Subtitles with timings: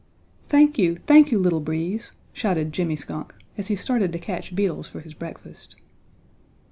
[0.49, 4.87] "Thank you, thank you, Little Breeze," shouted Jimmy Skunk as he started to catch beetles
[4.87, 5.75] for his breakfast.